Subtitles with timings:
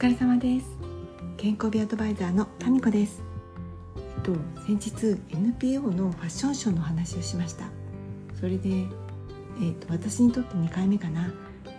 [0.00, 0.66] 疲れ様です。
[1.36, 3.22] 健康美アドバイザーのタミコです。
[3.98, 4.32] えっと
[4.66, 7.66] 先日 NPO のファッションショーの話をしました。
[8.34, 8.70] それで
[9.60, 11.30] えっと私にとって2回目かな。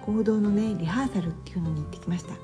[0.05, 2.35] 行動のねリハーサルっていうのに行ってきました。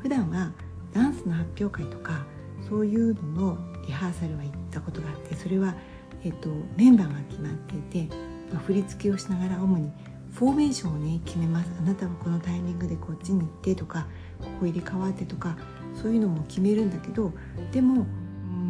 [0.00, 0.52] 普段は
[0.92, 2.24] ダンスの発表会とか
[2.68, 3.58] そういうのの
[3.88, 5.74] リハーサルは行ったことがあってそれは、
[6.22, 8.14] えっと、メンバーが決まっていて、
[8.52, 9.90] まあ、振り付けをしながら主に
[10.32, 11.70] フォーメーションをね決めます。
[11.76, 14.06] あなたはこのタイミングでこっちに行ってとか
[14.40, 15.56] ここ入れ替わってとか
[16.00, 17.32] そういうのも決めるんだけど
[17.72, 18.06] でも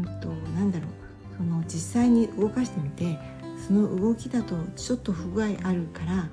[0.05, 0.91] うんとなんだろう
[1.37, 3.19] その実際に動かしてみて
[3.67, 6.29] その動きだとちょっと不具合あるから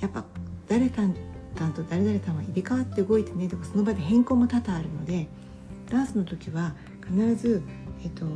[0.00, 0.24] やっぱ
[0.68, 1.02] 誰か
[1.74, 5.28] と誰々さんは入れ替わって動いてねとかその場で変更も多々あるので
[5.90, 7.62] ダンスの時は必ず、
[8.04, 8.26] えっと、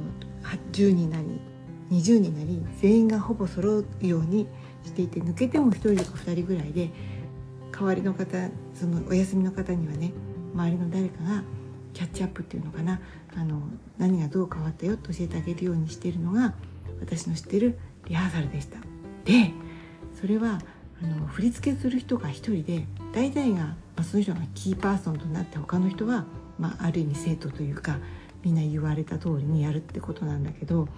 [0.73, 1.41] 10になり
[1.91, 4.49] 20になり全員がほぼ揃うように
[4.85, 6.91] していて抜けても1人とか2人ぐらいで
[7.71, 10.13] 代わりの方そのお休みの方にはね
[10.55, 11.43] 周りの誰かが
[11.93, 13.01] キャッチアップっていうのかな
[13.37, 13.61] あの
[13.99, 16.55] 何がどう変わったよと教えてあげるようにしているのが
[17.01, 17.79] 私の知ってる
[18.09, 18.79] リハーサルでした。
[19.25, 19.53] で
[20.21, 20.61] それは
[21.03, 26.25] あの振り付けする人が1人で大体が、まあ、その人がキーパーソンとなって他の人は、
[26.59, 27.99] まあ、ある意味生徒というか
[28.43, 30.89] みんな言われた通りにやるってことなんだけど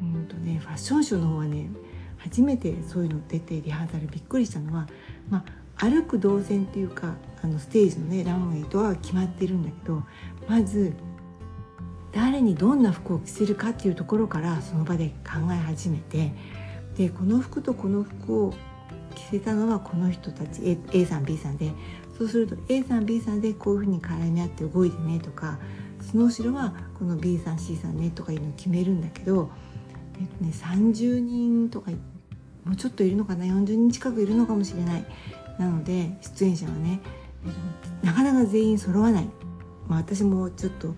[0.00, 1.70] うんとねファッションショーの方はね
[2.18, 4.88] 初めてそういうの出てリハーサルびっくりしたのは、
[5.28, 5.44] まあ、
[5.80, 10.02] 歩く動線っていうかあのステージのねランウェイとは決まってるんだけど
[10.46, 10.94] まず
[12.12, 16.32] 誰にどんな服を着せるかっていうところからその場で考え始めて
[16.96, 18.54] でこの服とこの服を
[19.14, 21.70] 着せたのはこの人たち A, A さん B さんで
[22.18, 25.58] そうすると A さん B さんでこういうふうに絡み合って動いてねとか
[26.10, 29.50] その後ろはこの B さん C さんねとかいうのを決めるんだけど、
[30.20, 31.90] えっとね、30人とか
[32.64, 35.04] もうちょっといるのかな40人近くいるのかもしれない。
[35.58, 37.00] なので出演者はね、
[38.02, 39.24] なかなか全員揃わない、
[39.86, 40.88] まあ、私もちょっと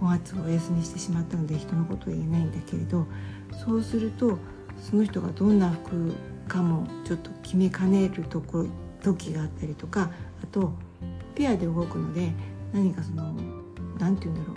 [0.00, 3.06] 5月をお休みしてしまったので人のことは言えないんだけれど
[3.64, 4.38] そうすると
[4.80, 6.12] その人がどんな服
[6.48, 8.66] かもちょっと決めかねるところ
[9.02, 10.10] 時があったりとか
[10.42, 10.72] あと
[11.34, 12.32] ペアで動くので
[12.72, 13.34] 何かその
[13.98, 14.54] 何て言うんだろ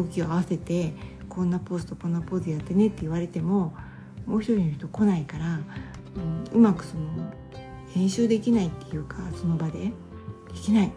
[0.00, 0.94] う動きを合わせて
[1.28, 3.74] こんなポーズとこんなポーズやってねって言われても
[4.26, 5.60] もう一人の人来ないから、
[6.52, 7.02] うん、うまくその
[7.94, 9.92] 練習できないっていうかその場でで
[10.54, 10.92] きない。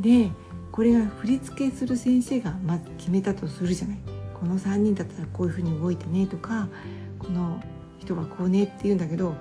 [0.00, 0.30] で
[0.70, 3.98] これが振り付けする先生がまず決めたとするじゃない。
[4.38, 6.68] この3人だったらこういうふうに動いてねとか
[7.18, 7.60] この
[7.98, 9.34] 人がこうねって言うんだけど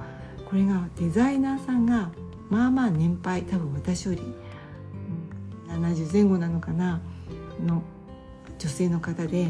[0.50, 2.12] これがデザイナーさんが
[2.50, 4.22] まあまあ年配多分私より、
[5.68, 7.02] 70前後なのかな
[7.64, 7.84] の
[8.58, 9.50] 女性の方で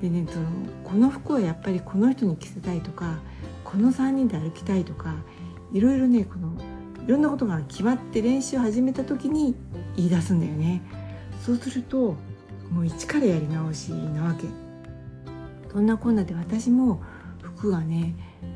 [0.00, 0.46] でねその
[0.84, 3.18] この服はやっぱりこの人に着せたいとか
[3.64, 5.16] この3人で歩きたいとか
[5.72, 6.52] いろいろねこの
[7.08, 9.56] いろんなことが決まって練習を始めた時に
[9.96, 10.82] 言い出すんだよね。
[11.42, 12.14] そうすると
[12.70, 14.44] もう一からやり直しなわけ。
[15.72, 17.00] そんなこんなで私も
[17.40, 18.14] 服がね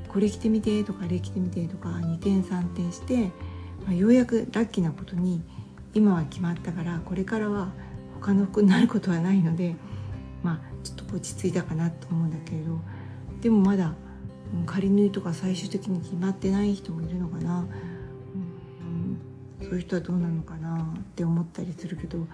[0.08, 3.30] これ着てみてとかあれ着てみてとか2点3点して、
[3.86, 5.42] まあ、ようやくラッキーなことに
[5.94, 7.72] 今は決まったからこれからは
[8.20, 9.76] 他の服になることはないので
[10.42, 12.78] まあちょっと落ち着いたかなと思うんだけれど
[13.40, 13.94] でもまだ
[14.66, 17.66] 仮縫いとか最終的に決まってない人もいるのかな、
[19.72, 22.26] うん、そういう人はどうなのかなって思ったりするけど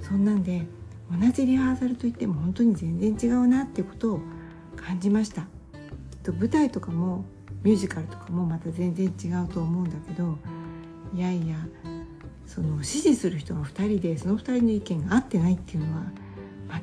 [0.00, 0.66] そんなんで
[1.10, 4.20] 同じリハーサルといっても本当に全然違うなっていうことを
[4.76, 5.46] 感じました。
[6.22, 7.24] と舞台とかも
[7.62, 10.36] ミュージカルとかもまた全然違うと思うんだけど
[11.14, 11.56] いやいや
[12.46, 16.04] その支持する人が2人でその2人の意見が合ってないっていうのは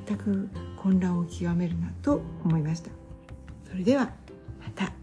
[0.08, 2.90] 全く混乱を極めるなと思いました。
[3.70, 4.12] それでは
[4.62, 4.94] また